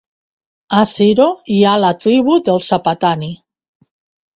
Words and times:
A 0.77 0.79
Ziro 0.93 1.27
hi 1.57 1.59
ha 1.63 1.75
la 1.85 1.95
tribu 2.07 2.41
dels 2.51 2.77
Apatani. 2.83 3.35